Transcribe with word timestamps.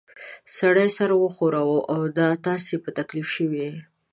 سړي 0.57 0.87
سر 0.97 1.09
وښوراوه: 1.17 1.79
دا 2.17 2.29
خو 2.35 2.41
تاسې 2.47 2.73
په 2.83 2.89
تکلیف 2.97 3.27
شوي 3.35 3.59
ییۍ. 3.65 3.75